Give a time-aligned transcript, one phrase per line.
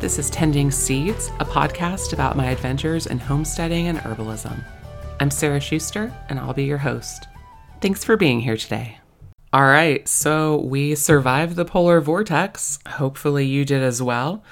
[0.00, 4.64] This is Tending Seeds, a podcast about my adventures in homesteading and herbalism.
[5.20, 7.28] I'm Sarah Schuster, and I'll be your host.
[7.82, 8.98] Thanks for being here today.
[9.52, 12.78] All right, so we survived the polar vortex.
[12.88, 14.42] Hopefully, you did as well.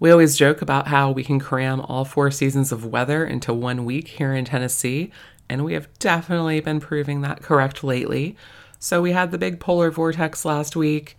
[0.00, 3.84] We always joke about how we can cram all four seasons of weather into one
[3.84, 5.12] week here in Tennessee,
[5.48, 8.36] and we have definitely been proving that correct lately.
[8.80, 11.16] So, we had the big polar vortex last week.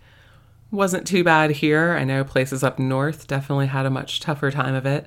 [0.72, 1.92] Wasn't too bad here.
[1.92, 5.06] I know places up north definitely had a much tougher time of it.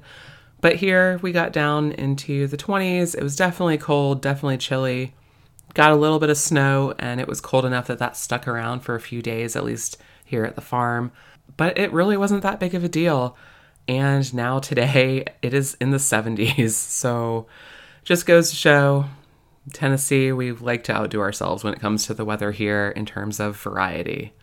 [0.62, 3.16] But here we got down into the 20s.
[3.16, 5.16] It was definitely cold, definitely chilly.
[5.74, 8.82] Got a little bit of snow, and it was cold enough that that stuck around
[8.82, 11.12] for a few days, at least here at the farm.
[11.58, 13.36] But it really wasn't that big of a deal.
[13.88, 16.70] And now today it is in the 70s.
[16.96, 17.48] So
[18.04, 19.06] just goes to show
[19.74, 23.40] Tennessee, we like to outdo ourselves when it comes to the weather here in terms
[23.40, 24.34] of variety.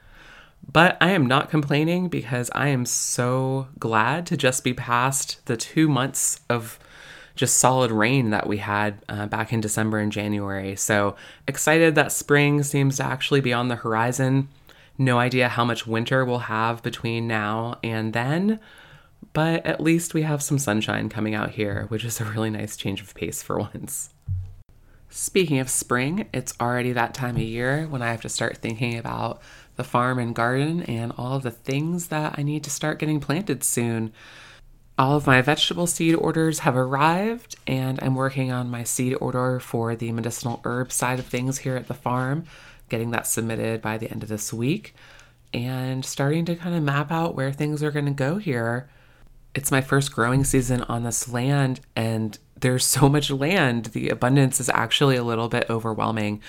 [0.71, 5.57] But I am not complaining because I am so glad to just be past the
[5.57, 6.79] two months of
[7.35, 10.77] just solid rain that we had uh, back in December and January.
[10.77, 11.17] So
[11.49, 14.49] excited that spring seems to actually be on the horizon.
[14.99, 18.61] No idea how much winter we'll have between now and then,
[19.33, 22.77] but at least we have some sunshine coming out here, which is a really nice
[22.77, 24.11] change of pace for once.
[25.09, 28.97] Speaking of spring, it's already that time of year when I have to start thinking
[28.97, 29.43] about
[29.77, 33.21] the farm and garden and all of the things that I need to start getting
[33.21, 34.13] planted soon.
[34.99, 39.59] All of my vegetable seed orders have arrived, and I'm working on my seed order
[39.59, 42.45] for the medicinal herb side of things here at the farm,
[42.91, 44.95] getting that submitted by the end of this week,
[45.55, 48.91] and starting to kind of map out where things are going to go here.
[49.55, 53.87] It's my first growing season on this land, and there's so much land.
[53.87, 56.43] The abundance is actually a little bit overwhelming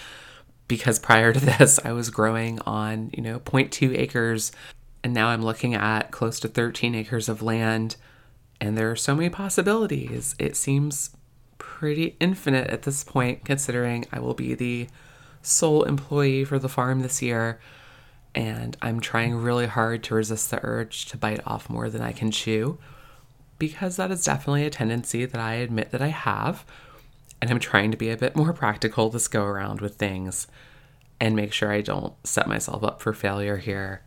[0.68, 4.52] because prior to this, I was growing on, you know, 0.2 acres,
[5.04, 7.96] and now I'm looking at close to 13 acres of land,
[8.62, 10.36] and there are so many possibilities.
[10.40, 11.12] It seems
[11.58, 14.88] pretty infinite at this point, considering I will be the
[15.42, 17.60] sole employee for the farm this year,
[18.34, 22.14] and I'm trying really hard to resist the urge to bite off more than I
[22.14, 22.78] can chew,
[23.60, 26.66] because that is definitely a tendency that I admit that I have
[27.44, 30.48] and I'm trying to be a bit more practical this go around with things
[31.20, 34.02] and make sure I don't set myself up for failure here.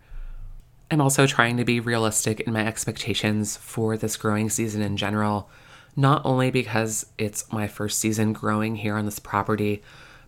[0.91, 5.51] I'm also trying to be realistic in my expectations for this growing season in general,
[5.95, 9.83] not only because it's my first season growing here on this property,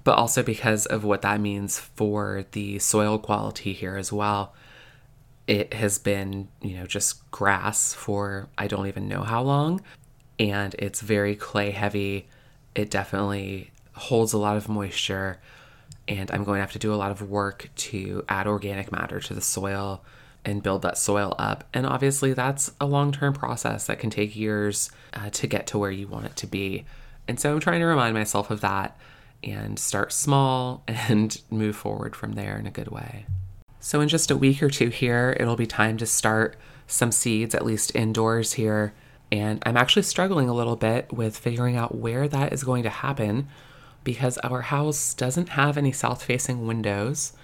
[0.04, 4.54] but also because of what that means for the soil quality here as well.
[5.46, 9.80] It has been, you know, just grass for I don't even know how long,
[10.38, 12.28] and it's very clay heavy
[12.78, 15.40] it definitely holds a lot of moisture
[16.06, 19.18] and I'm going to have to do a lot of work to add organic matter
[19.18, 20.02] to the soil
[20.44, 21.64] and build that soil up.
[21.74, 25.78] And obviously, that's a long term process that can take years uh, to get to
[25.78, 26.86] where you want it to be.
[27.26, 28.96] And so I'm trying to remind myself of that
[29.44, 33.26] and start small and move forward from there in a good way.
[33.80, 36.56] So, in just a week or two here, it'll be time to start
[36.86, 38.94] some seeds, at least indoors here
[39.30, 42.90] and I'm actually struggling a little bit with figuring out where that is going to
[42.90, 43.48] happen
[44.04, 47.34] because our house doesn't have any south facing windows.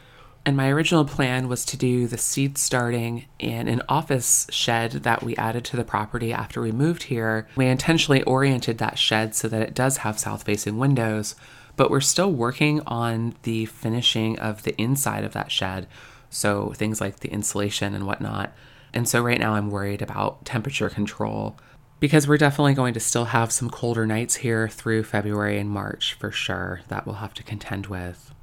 [0.46, 5.22] And my original plan was to do the seed starting in an office shed that
[5.22, 7.48] we added to the property after we moved here.
[7.56, 11.34] We intentionally oriented that shed so that it does have south facing windows,
[11.76, 15.86] but we're still working on the finishing of the inside of that shed.
[16.28, 18.52] So things like the insulation and whatnot.
[18.92, 21.58] And so right now I'm worried about temperature control
[22.04, 26.12] because we're definitely going to still have some colder nights here through February and March
[26.12, 28.34] for sure that we'll have to contend with.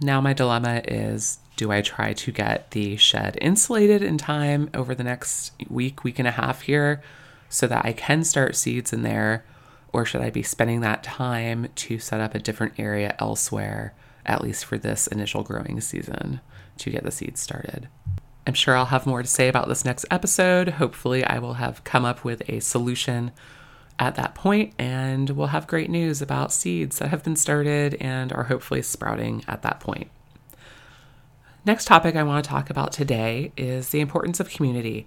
[0.00, 4.96] Now, my dilemma is do I try to get the shed insulated in time over
[4.96, 7.00] the next week, week and a half here
[7.48, 9.44] so that I can start seeds in there?
[9.92, 13.94] Or should I be spending that time to set up a different area elsewhere,
[14.26, 16.40] at least for this initial growing season,
[16.78, 17.86] to get the seeds started?
[18.46, 20.68] I'm sure I'll have more to say about this next episode.
[20.68, 23.32] Hopefully, I will have come up with a solution
[23.98, 28.32] at that point, and we'll have great news about seeds that have been started and
[28.32, 30.10] are hopefully sprouting at that point.
[31.64, 35.06] Next topic I want to talk about today is the importance of community.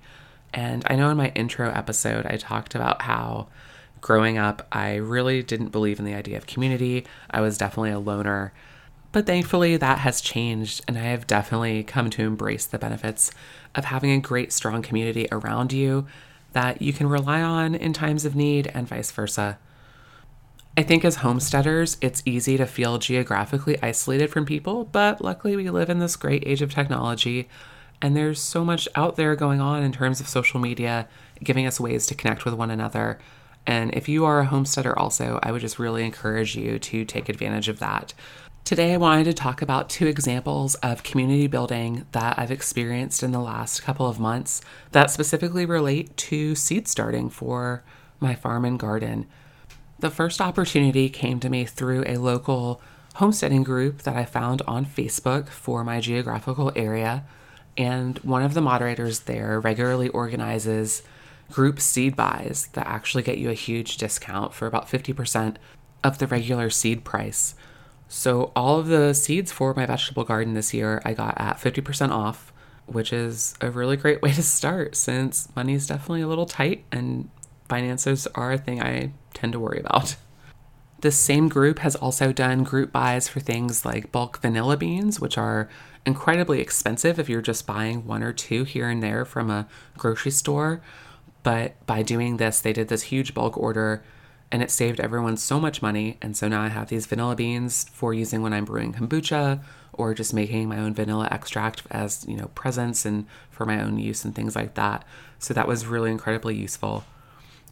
[0.51, 3.47] And I know in my intro episode, I talked about how
[4.01, 7.05] growing up, I really didn't believe in the idea of community.
[7.29, 8.53] I was definitely a loner.
[9.11, 13.31] But thankfully, that has changed, and I have definitely come to embrace the benefits
[13.73, 16.05] of having a great, strong community around you
[16.53, 19.57] that you can rely on in times of need, and vice versa.
[20.75, 25.69] I think as homesteaders, it's easy to feel geographically isolated from people, but luckily, we
[25.69, 27.49] live in this great age of technology,
[28.01, 31.07] And there's so much out there going on in terms of social media,
[31.43, 33.19] giving us ways to connect with one another.
[33.65, 37.27] And if you are a homesteader, also, I would just really encourage you to take
[37.27, 38.13] advantage of that.
[38.67, 43.31] Today, I wanted to talk about two examples of community building that I've experienced in
[43.31, 44.59] the last couple of months
[44.91, 47.81] that specifically relate to seed starting for
[48.19, 49.25] my farm and garden.
[49.99, 52.81] The first opportunity came to me through a local
[53.15, 57.23] homesteading group that I found on Facebook for my geographical area.
[57.77, 61.03] And one of the moderators there regularly organizes
[61.49, 65.55] group seed buys that actually get you a huge discount for about 50%
[66.03, 67.55] of the regular seed price.
[68.09, 72.11] So, all of the seeds for my vegetable garden this year I got at 50%
[72.11, 72.53] off,
[72.85, 76.85] which is a really great way to start since money is definitely a little tight
[76.91, 77.29] and
[77.67, 80.15] finances are a thing I tend to worry about.
[81.01, 85.37] This same group has also done group buys for things like bulk vanilla beans, which
[85.37, 85.69] are
[86.07, 90.31] incredibly expensive if you're just buying one or two here and there from a grocery
[90.31, 90.81] store.
[91.43, 94.03] But by doing this, they did this huge bulk order
[94.51, 96.17] and it saved everyone so much money.
[96.21, 99.61] And so now I have these vanilla beans for using when I'm brewing kombucha
[99.93, 103.97] or just making my own vanilla extract as, you know, presents and for my own
[103.99, 105.03] use and things like that.
[105.39, 107.03] So that was really incredibly useful.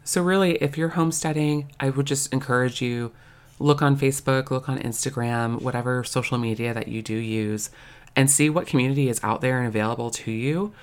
[0.04, 3.12] So, really, if you're homesteading, I would just encourage you
[3.58, 7.72] look on Facebook, look on Instagram, whatever social media that you do use,
[8.16, 10.74] and see what community is out there and available to you.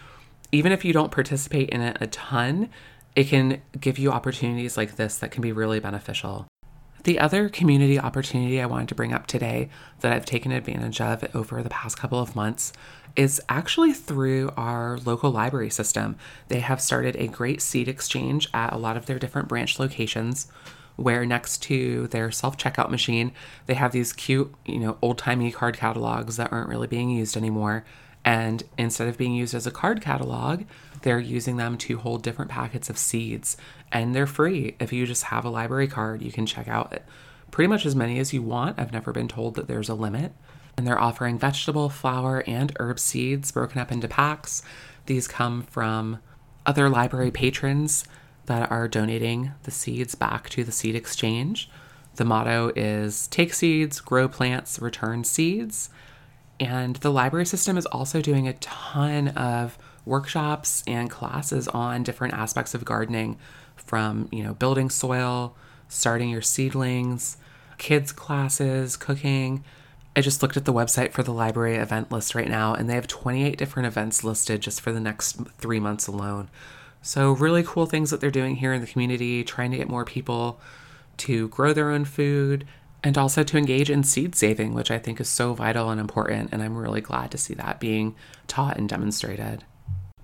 [0.51, 2.69] Even if you don't participate in it a ton,
[3.15, 6.47] it can give you opportunities like this that can be really beneficial.
[7.05, 9.71] The other community opportunity I wanted to bring up today
[10.01, 12.73] that I've taken advantage of over the past couple of months
[13.17, 16.17] is actually through our local library system.
[16.49, 20.47] They have started a great seed exchange at a lot of their different branch locations
[20.97, 23.33] where next to their self-checkout machine,
[23.67, 27.85] they have these cute, you know, old-timey card catalogs that aren't really being used anymore.
[28.25, 30.63] And instead of being used as a card catalog,
[31.03, 33.57] they're using them to hold different packets of seeds.
[33.91, 34.77] And they're free.
[34.79, 36.99] If you just have a library card, you can check out
[37.51, 38.79] pretty much as many as you want.
[38.79, 40.33] I've never been told that there's a limit
[40.77, 44.63] and they're offering vegetable, flower, and herb seeds broken up into packs.
[45.07, 46.19] These come from
[46.65, 48.05] other library patrons
[48.47, 51.71] that are donating the seeds back to the seed exchange.
[52.17, 55.91] The motto is take seeds, grow plants, return seeds.
[56.63, 62.35] And the library system is also doing a ton of workshops and classes on different
[62.35, 63.37] aspects of gardening
[63.75, 65.57] from, you know, building soil,
[65.89, 67.37] starting your seedlings,
[67.79, 69.65] kids classes, cooking,
[70.15, 72.95] I just looked at the website for the library event list right now, and they
[72.95, 76.51] have 28 different events listed just for the next three months alone.
[77.01, 80.05] So, really cool things that they're doing here in the community, trying to get more
[80.05, 80.61] people
[81.19, 82.67] to grow their own food
[83.05, 86.51] and also to engage in seed saving, which I think is so vital and important.
[86.53, 88.15] And I'm really glad to see that being
[88.47, 89.65] taught and demonstrated.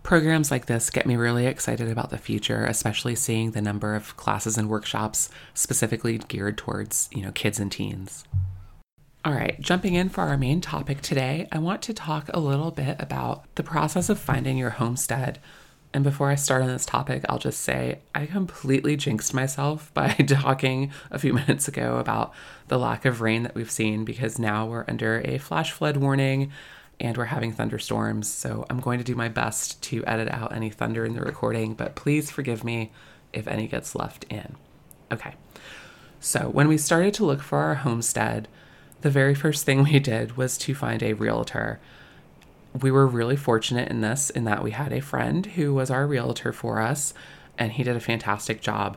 [0.03, 4.17] Programs like this get me really excited about the future, especially seeing the number of
[4.17, 8.25] classes and workshops specifically geared towards, you know, kids and teens.
[9.25, 12.71] All right, jumping in for our main topic today, I want to talk a little
[12.71, 15.41] bit about the process of finding your homestead.
[15.95, 20.13] And before I start on this topic, I'll just say I completely jinxed myself by
[20.13, 22.33] talking a few minutes ago about
[22.69, 26.53] the lack of rain that we've seen because now we're under a flash flood warning
[27.01, 28.29] and we're having thunderstorms.
[28.29, 31.75] So I'm going to do my best to edit out any thunder in the recording,
[31.75, 32.93] but please forgive me
[33.33, 34.57] if any gets left in.
[35.13, 35.35] Okay.
[36.21, 38.49] So when we started to look for our homestead,
[39.03, 41.79] the very first thing we did was to find a realtor.
[42.81, 46.07] We were really fortunate in this, in that we had a friend who was our
[46.07, 47.15] realtor for us,
[47.57, 48.97] and he did a fantastic job.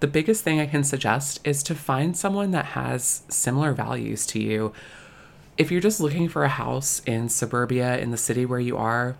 [0.00, 4.40] The biggest thing I can suggest is to find someone that has similar values to
[4.40, 4.72] you.
[5.56, 9.16] If you're just looking for a house in suburbia in the city where you are,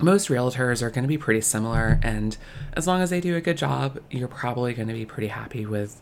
[0.00, 2.36] most realtors are going to be pretty similar and
[2.74, 5.66] as long as they do a good job, you're probably going to be pretty happy
[5.66, 6.00] with,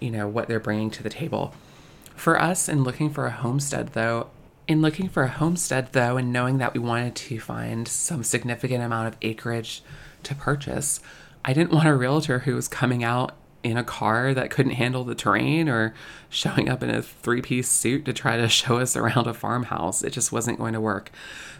[0.00, 1.54] you know, what they're bringing to the table.
[2.14, 4.28] For us, in looking for a homestead, though,
[4.68, 8.84] in looking for a homestead, though, and knowing that we wanted to find some significant
[8.84, 9.82] amount of acreage
[10.24, 11.00] to purchase,
[11.44, 13.34] I didn't want a realtor who was coming out
[13.64, 15.94] in a car that couldn't handle the terrain or
[16.28, 20.04] showing up in a three piece suit to try to show us around a farmhouse.
[20.04, 21.10] It just wasn't going to work.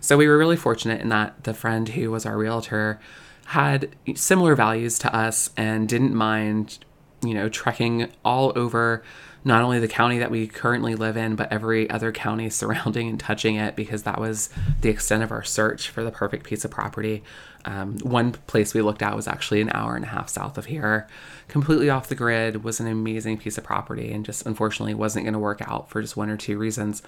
[0.00, 3.00] So we were really fortunate in that the friend who was our realtor
[3.46, 6.78] had similar values to us and didn't mind,
[7.24, 9.02] you know, trekking all over
[9.44, 13.20] not only the county that we currently live in, but every other county surrounding and
[13.20, 16.70] touching it because that was the extent of our search for the perfect piece of
[16.70, 17.22] property.
[17.64, 20.66] Um, one place we looked at was actually an hour and a half south of
[20.66, 21.06] here,
[21.48, 25.32] completely off the grid, was an amazing piece of property, and just unfortunately wasn't going
[25.34, 27.02] to work out for just one or two reasons.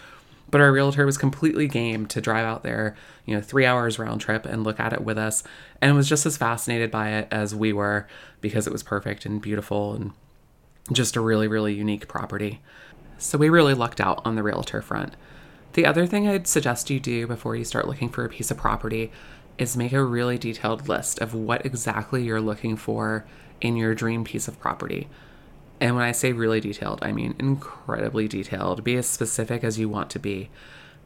[0.51, 4.21] But our realtor was completely game to drive out there, you know, three hours round
[4.21, 5.45] trip and look at it with us,
[5.81, 8.09] and was just as fascinated by it as we were
[8.41, 10.13] because it was perfect and beautiful and
[10.93, 12.61] just a really, really unique property.
[13.19, 15.15] So we really lucked out on the realtor front.
[15.75, 18.57] The other thing I'd suggest you do before you start looking for a piece of
[18.57, 19.13] property
[19.59, 23.27] is make a really detailed list of what exactly you're looking for
[23.61, 25.09] in your dream piece of property.
[25.81, 28.83] And when I say really detailed, I mean incredibly detailed.
[28.83, 30.51] Be as specific as you want to be.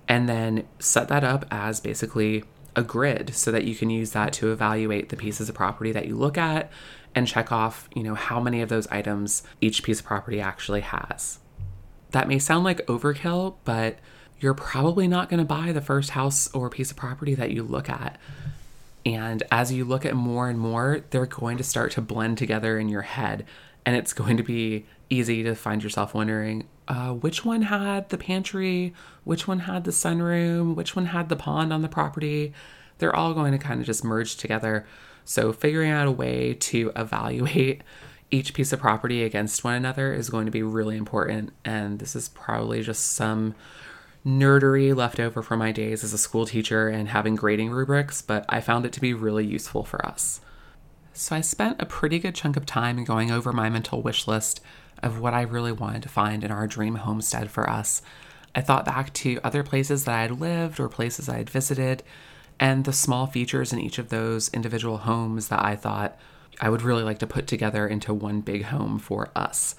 [0.09, 2.45] And then set that up as basically
[2.77, 6.07] a grid so that you can use that to evaluate the pieces of property that
[6.07, 6.71] you look at
[7.15, 10.81] and check off, you know, how many of those items each piece of property actually
[10.81, 11.39] has.
[12.11, 13.99] That may sound like overkill, but
[14.41, 17.63] you're probably not going to buy the first house or piece of property that you
[17.63, 18.19] look at.
[19.07, 22.79] And as you look at more and more, they're going to start to blend together
[22.79, 23.45] in your head
[23.87, 28.19] and it's going to be easy to find yourself wondering uh, which one had the
[28.19, 28.93] pantry,
[29.25, 32.53] which one had the sunroom, which one had the pond on the property.
[32.99, 34.87] They're all going to kind of just merge together.
[35.25, 37.83] So, figuring out a way to evaluate
[38.31, 41.53] each piece of property against one another is going to be really important.
[41.65, 43.55] And this is probably just some
[44.27, 48.45] nerdery left over from my days as a school teacher and having grading rubrics, but
[48.49, 50.41] I found it to be really useful for us.
[51.13, 54.61] So I spent a pretty good chunk of time going over my mental wish list
[55.03, 58.03] of what I really wanted to find in our dream homestead for us.
[58.55, 62.03] I thought back to other places that I had lived or places I had visited,
[62.61, 66.19] and the small features in each of those individual homes that I thought
[66.61, 69.75] I would really like to put together into one big home for us.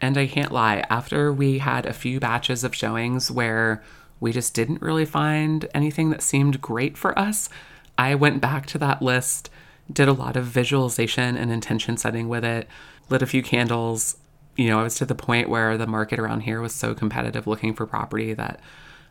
[0.00, 3.82] And I can't lie, after we had a few batches of showings where
[4.20, 7.48] we just didn't really find anything that seemed great for us,
[7.96, 9.50] I went back to that list
[9.92, 12.68] did a lot of visualization and intention setting with it,
[13.08, 14.16] lit a few candles.
[14.56, 17.46] You know, I was to the point where the market around here was so competitive
[17.46, 18.60] looking for property that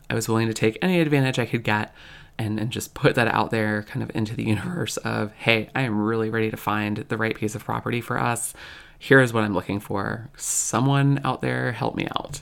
[0.08, 1.94] I was willing to take any advantage I could get
[2.38, 5.82] and, and just put that out there kind of into the universe of, hey, I
[5.82, 8.54] am really ready to find the right piece of property for us.
[8.98, 10.28] Here's what I'm looking for.
[10.36, 12.40] Someone out there help me out.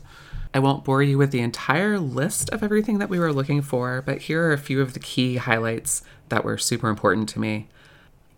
[0.54, 4.02] I won't bore you with the entire list of everything that we were looking for,
[4.02, 7.68] but here are a few of the key highlights that were super important to me.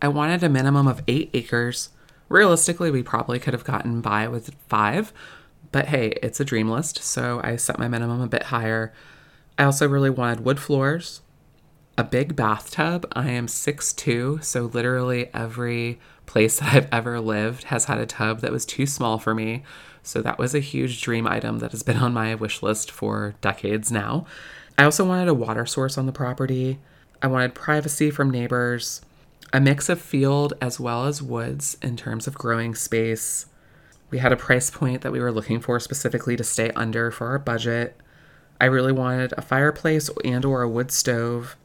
[0.03, 1.91] I wanted a minimum of eight acres.
[2.29, 5.13] Realistically, we probably could have gotten by with five,
[5.71, 8.93] but hey, it's a dream list, so I set my minimum a bit higher.
[9.57, 11.21] I also really wanted wood floors,
[11.99, 13.07] a big bathtub.
[13.13, 18.41] I am 6'2, so literally every place that I've ever lived has had a tub
[18.41, 19.65] that was too small for me.
[20.05, 23.35] So that was a huge dream item that has been on my wish list for
[23.41, 24.27] decades now.
[24.79, 26.79] I also wanted a water source on the property.
[27.21, 29.03] I wanted privacy from neighbors
[29.53, 33.47] a mix of field as well as woods in terms of growing space.
[34.11, 37.29] We had a price point that we were looking for specifically to stay under for
[37.29, 37.97] our budget.
[38.61, 41.57] I really wanted a fireplace and or a wood stove,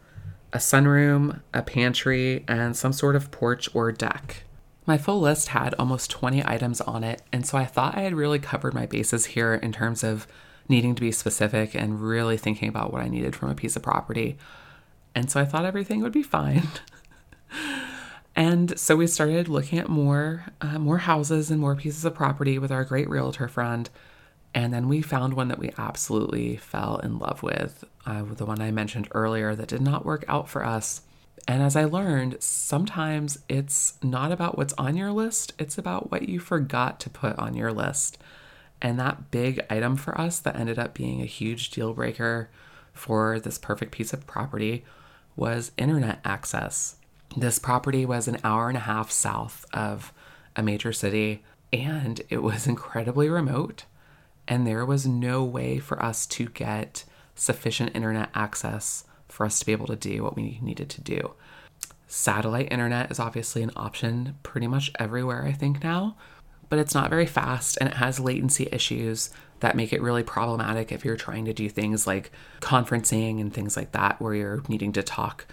[0.53, 4.43] a sunroom, a pantry, and some sort of porch or deck.
[4.85, 8.13] My full list had almost 20 items on it, and so I thought I had
[8.13, 10.27] really covered my bases here in terms of
[10.69, 13.83] needing to be specific and really thinking about what I needed from a piece of
[13.83, 14.37] property.
[15.15, 16.67] And so I thought everything would be fine.
[18.35, 22.57] And so we started looking at more uh, more houses and more pieces of property
[22.57, 23.89] with our great realtor friend.
[24.55, 28.61] And then we found one that we absolutely fell in love with, uh, the one
[28.61, 31.01] I mentioned earlier that did not work out for us.
[31.47, 36.29] And as I learned, sometimes it's not about what's on your list, it's about what
[36.29, 38.17] you forgot to put on your list.
[38.81, 42.49] And that big item for us that ended up being a huge deal breaker
[42.93, 44.83] for this perfect piece of property
[45.35, 46.97] was internet access.
[47.35, 50.13] This property was an hour and a half south of
[50.55, 53.85] a major city, and it was incredibly remote.
[54.47, 59.65] And there was no way for us to get sufficient internet access for us to
[59.65, 61.33] be able to do what we needed to do.
[62.07, 66.15] Satellite internet is obviously an option pretty much everywhere, I think, now,
[66.73, 70.91] but it's not very fast and it has latency issues that make it really problematic
[70.91, 74.91] if you're trying to do things like conferencing and things like that, where you're needing
[74.91, 75.45] to talk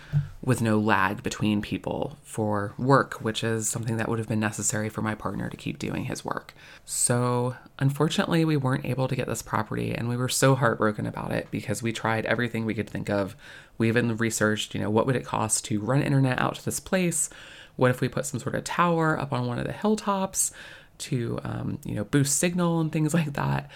[0.43, 4.89] with no lag between people for work, which is something that would have been necessary
[4.89, 6.55] for my partner to keep doing his work.
[6.87, 11.33] So, unfortunately, we weren't able to get this property, and we were so heartbroken about
[11.33, 13.37] it because we tried everything we could think of.
[13.77, 16.81] We even researched, you know, what would it cost to run internet out to this
[16.81, 17.29] place?
[17.77, 20.53] What if we put some sort of tower up on one of the hilltops
[21.01, 23.71] to, um, you know, boost signal and things like that?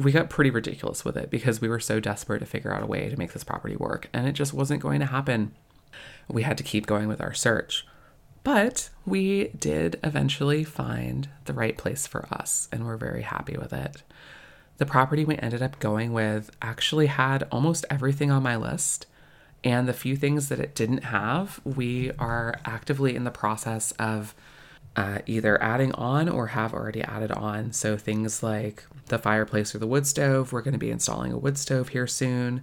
[0.00, 2.86] we got pretty ridiculous with it because we were so desperate to figure out a
[2.86, 5.52] way to make this property work, and it just wasn't going to happen.
[6.28, 7.86] We had to keep going with our search.
[8.42, 13.72] But we did eventually find the right place for us, and we're very happy with
[13.72, 14.02] it.
[14.78, 19.06] The property we ended up going with actually had almost everything on my list.
[19.62, 24.34] And the few things that it didn't have, we are actively in the process of
[24.96, 27.72] uh, either adding on or have already added on.
[27.72, 31.38] So things like the fireplace or the wood stove, we're going to be installing a
[31.38, 32.62] wood stove here soon.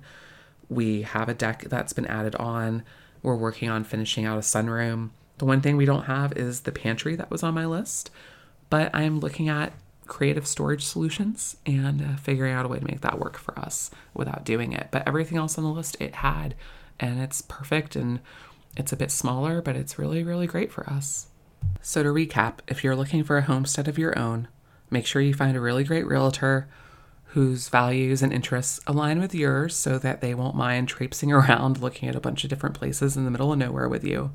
[0.69, 2.83] We have a deck that's been added on.
[3.23, 5.11] We're working on finishing out a sunroom.
[5.37, 8.09] The one thing we don't have is the pantry that was on my list,
[8.69, 9.73] but I'm looking at
[10.07, 13.91] creative storage solutions and uh, figuring out a way to make that work for us
[14.13, 14.87] without doing it.
[14.91, 16.55] But everything else on the list it had,
[16.99, 18.19] and it's perfect and
[18.75, 21.27] it's a bit smaller, but it's really, really great for us.
[21.81, 24.47] So, to recap, if you're looking for a homestead of your own,
[24.89, 26.67] make sure you find a really great realtor
[27.31, 32.09] whose values and interests align with yours so that they won't mind traipsing around looking
[32.09, 34.31] at a bunch of different places in the middle of nowhere with you.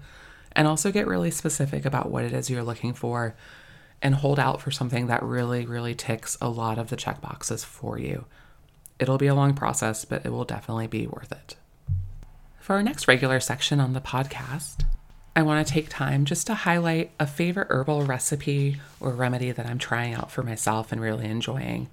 [0.55, 3.35] And also get really specific about what it is you're looking for
[4.03, 7.65] and hold out for something that really, really ticks a lot of the check boxes
[7.65, 8.27] for you.
[8.99, 11.57] It'll be a long process, but it will definitely be worth it.
[12.61, 14.85] For our next regular section on the podcast,
[15.35, 19.65] I want to take time just to highlight a favorite herbal recipe or remedy that
[19.65, 21.89] I'm trying out for myself and really enjoying.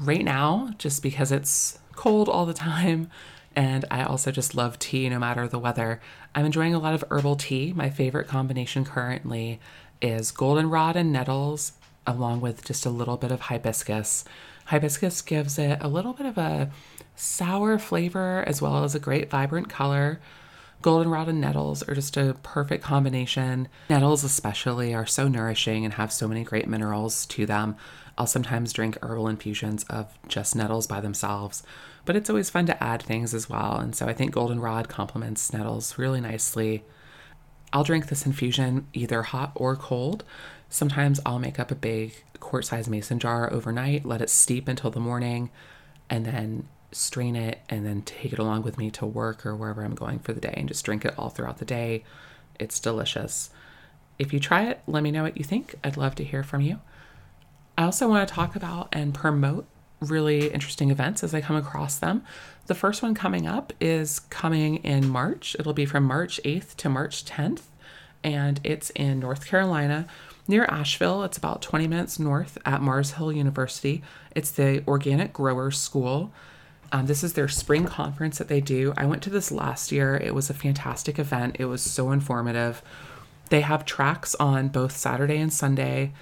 [0.00, 3.10] Right now, just because it's cold all the time,
[3.54, 6.00] and I also just love tea no matter the weather,
[6.34, 7.72] I'm enjoying a lot of herbal tea.
[7.74, 9.60] My favorite combination currently
[10.00, 11.72] is goldenrod and nettles,
[12.08, 14.24] along with just a little bit of hibiscus.
[14.66, 16.70] Hibiscus gives it a little bit of a
[17.14, 20.18] sour flavor as well as a great vibrant color.
[20.82, 23.68] Goldenrod and nettles are just a perfect combination.
[23.88, 27.76] Nettles, especially, are so nourishing and have so many great minerals to them.
[28.18, 31.62] I'll sometimes drink herbal infusions of just nettles by themselves,
[32.04, 33.78] but it's always fun to add things as well.
[33.78, 36.84] And so I think goldenrod complements nettles really nicely.
[37.72, 40.24] I'll drink this infusion either hot or cold.
[40.68, 44.90] Sometimes I'll make up a big quart size mason jar overnight, let it steep until
[44.90, 45.50] the morning,
[46.10, 49.84] and then strain it and then take it along with me to work or wherever
[49.84, 52.04] I'm going for the day and just drink it all throughout the day.
[52.58, 53.50] It's delicious.
[54.18, 55.74] If you try it, let me know what you think.
[55.82, 56.80] I'd love to hear from you.
[57.76, 59.66] I also want to talk about and promote
[60.00, 62.22] really interesting events as I come across them.
[62.66, 65.56] The first one coming up is coming in March.
[65.58, 67.62] It'll be from March 8th to March 10th,
[68.22, 70.06] and it's in North Carolina
[70.46, 71.22] near Asheville.
[71.24, 74.02] It's about 20 minutes north at Mars Hill University.
[74.34, 76.32] It's the Organic Growers School.
[76.92, 78.92] Um, this is their spring conference that they do.
[78.98, 80.14] I went to this last year.
[80.14, 81.56] It was a fantastic event.
[81.58, 82.82] It was so informative.
[83.48, 86.12] They have tracks on both Saturday and Sunday.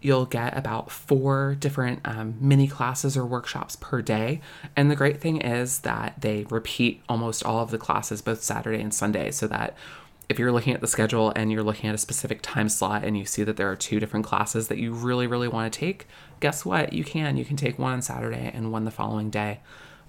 [0.00, 4.40] You'll get about four different um, mini classes or workshops per day.
[4.76, 8.80] And the great thing is that they repeat almost all of the classes both Saturday
[8.80, 9.76] and Sunday so that
[10.28, 13.18] if you're looking at the schedule and you're looking at a specific time slot and
[13.18, 16.06] you see that there are two different classes that you really, really want to take,
[16.38, 16.92] guess what?
[16.92, 17.36] You can.
[17.36, 19.58] You can take one on Saturday and one the following day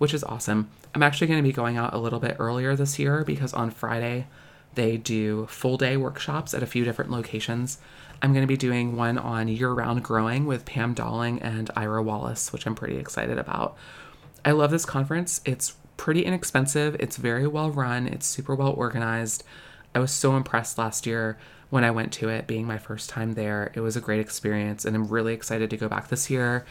[0.02, 0.68] which is awesome.
[0.96, 3.70] I'm actually going to be going out a little bit earlier this year because on
[3.70, 4.26] Friday
[4.74, 7.78] they do full day workshops at a few different locations.
[8.20, 12.02] I'm going to be doing one on year round growing with Pam Dawling and Ira
[12.02, 13.78] Wallace, which I'm pretty excited about.
[14.44, 15.40] I love this conference.
[15.46, 19.44] It's pretty inexpensive, it's very well run, it's super well organized.
[19.94, 21.38] I was so impressed last year
[21.70, 23.72] when I went to it, being my first time there.
[23.76, 26.66] It was a great experience, and I'm really excited to go back this year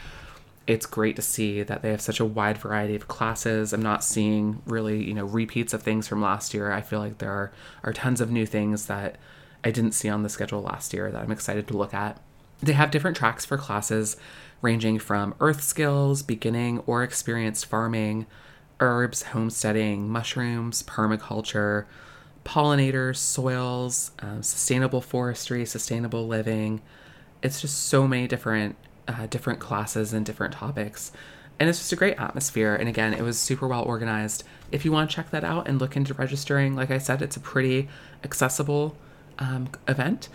[0.67, 3.73] it's great to see that they have such a wide variety of classes.
[3.73, 6.71] I'm not seeing really, you know, repeats of things from last year.
[6.71, 7.51] I feel like there are,
[7.83, 9.17] are tons of new things that
[9.63, 12.19] I didn't see on the schedule last year that I'm excited to look at.
[12.61, 14.17] They have different tracks for classes
[14.61, 18.27] ranging from earth skills, beginning or experienced farming,
[18.79, 21.85] herbs, homesteading, mushrooms, permaculture,
[22.45, 26.81] pollinators, soils, um, sustainable forestry, sustainable living.
[27.41, 28.75] It's just so many different
[29.11, 31.11] uh, different classes and different topics.
[31.59, 32.75] And it's just a great atmosphere.
[32.75, 34.43] And again, it was super well organized.
[34.71, 37.37] If you want to check that out and look into registering, like I said, it's
[37.37, 37.87] a pretty
[38.23, 38.97] accessible
[39.37, 40.29] um, event.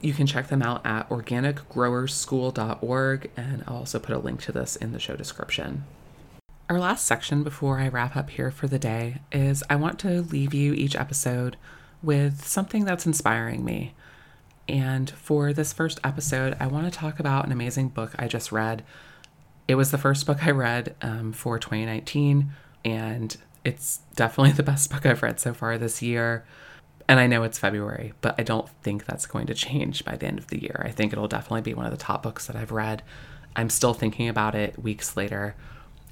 [0.00, 4.74] You can check them out at organicgrowerschool.org, and I'll also put a link to this
[4.74, 5.84] in the show description.
[6.68, 10.22] Our last section before I wrap up here for the day is I want to
[10.22, 11.56] leave you each episode
[12.02, 13.94] with something that's inspiring me.
[14.68, 18.52] And for this first episode, I want to talk about an amazing book I just
[18.52, 18.84] read.
[19.68, 22.52] It was the first book I read um, for 2019,
[22.84, 26.44] and it's definitely the best book I've read so far this year.
[27.08, 30.26] And I know it's February, but I don't think that's going to change by the
[30.26, 30.82] end of the year.
[30.84, 33.02] I think it'll definitely be one of the top books that I've read.
[33.56, 35.54] I'm still thinking about it weeks later.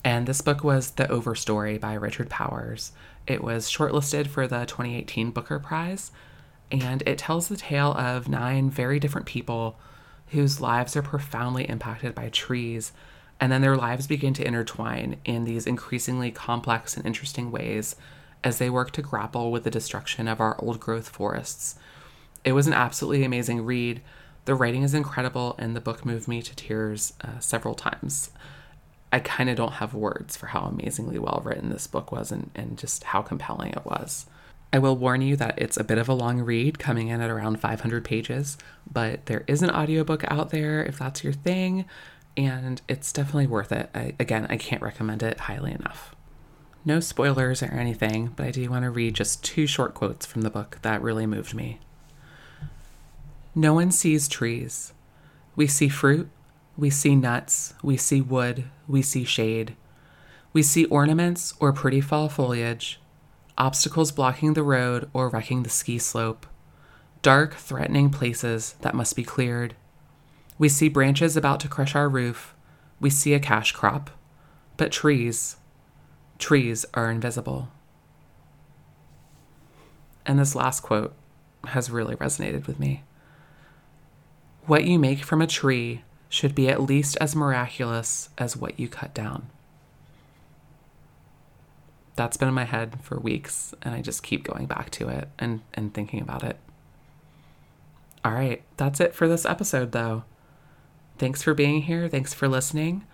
[0.04, 2.92] And this book was The Overstory by Richard Powers.
[3.26, 6.10] It was shortlisted for the 2018 Booker Prize,
[6.70, 9.78] and it tells the tale of nine very different people
[10.28, 12.92] whose lives are profoundly impacted by trees
[13.40, 17.96] and then their lives begin to intertwine in these increasingly complex and interesting ways
[18.44, 21.76] as they work to grapple with the destruction of our old growth forests.
[22.44, 24.02] It was an absolutely amazing read.
[24.44, 28.30] The writing is incredible, and the book moved me to tears uh, several times.
[29.12, 32.50] I kind of don't have words for how amazingly well written this book was and,
[32.54, 34.26] and just how compelling it was.
[34.72, 37.30] I will warn you that it's a bit of a long read, coming in at
[37.30, 38.56] around 500 pages,
[38.90, 41.86] but there is an audiobook out there if that's your thing,
[42.36, 43.90] and it's definitely worth it.
[43.94, 46.14] I, again, I can't recommend it highly enough.
[46.84, 50.42] No spoilers or anything, but I do want to read just two short quotes from
[50.42, 51.80] the book that really moved me.
[53.54, 54.92] No one sees trees.
[55.56, 56.30] We see fruit,
[56.76, 59.74] we see nuts, we see wood, we see shade.
[60.52, 62.99] We see ornaments or pretty fall foliage,
[63.60, 66.46] obstacles blocking the road or wrecking the ski slope,
[67.20, 69.76] dark, threatening places that must be cleared.
[70.58, 72.54] We see branches about to crush our roof.
[73.00, 74.10] We see a cash crop.
[74.78, 75.56] But trees,
[76.38, 77.68] trees are invisible.
[80.24, 81.14] And this last quote
[81.66, 83.02] has really resonated with me.
[84.64, 88.88] What you make from a tree should be at least as miraculous as what you
[88.88, 89.50] cut down.
[92.20, 95.30] That's been in my head for weeks, and I just keep going back to it
[95.38, 96.58] and, and thinking about it.
[98.22, 100.24] All right, that's it for this episode, though.
[101.16, 102.10] Thanks for being here.
[102.10, 103.06] Thanks for listening.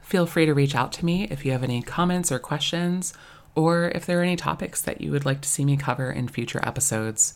[0.00, 3.12] Feel free to reach out to me if you have any comments or questions,
[3.54, 6.26] or if there are any topics that you would like to see me cover in
[6.26, 7.34] future episodes.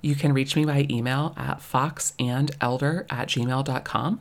[0.00, 4.20] You can reach me by email at foxandelder at gmail.com.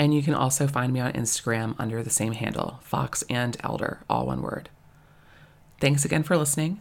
[0.00, 4.00] And you can also find me on Instagram under the same handle, Fox and Elder,
[4.10, 4.68] all one word.
[5.80, 6.80] Thanks again for listening.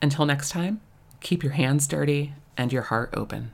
[0.00, 0.80] Until next time,
[1.20, 3.52] keep your hands dirty and your heart open.